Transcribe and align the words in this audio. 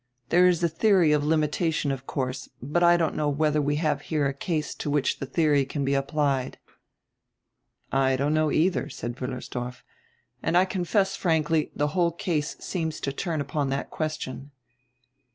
There 0.29 0.47
is 0.47 0.63
a 0.63 0.67
dieory 0.69 1.11
of 1.15 1.23
limitation, 1.23 1.91
of 1.91 2.07
course, 2.07 2.49
but 2.59 2.81
I 2.81 2.97
don't 2.97 3.13
know 3.13 3.29
whether 3.29 3.61
we 3.61 3.75
have 3.75 4.01
here 4.01 4.25
a 4.25 4.33
case 4.33 4.73
to 4.73 4.89
which 4.89 5.19
the 5.19 5.27
theory 5.27 5.63
can 5.63 5.85
be 5.85 5.93
applied." 5.93 6.57
"I 7.91 8.15
don't 8.15 8.33
know, 8.33 8.49
either," 8.51 8.89
said 8.89 9.17
Wiillersdorf. 9.17 9.83
"And 10.41 10.57
I 10.57 10.65
con 10.65 10.85
fess 10.85 11.15
frankly, 11.15 11.71
the 11.75 11.89
whole 11.89 12.11
case 12.11 12.55
seems 12.59 12.99
to 13.01 13.13
turn 13.13 13.41
upon 13.41 13.69
that 13.69 13.91
question." 13.91 14.49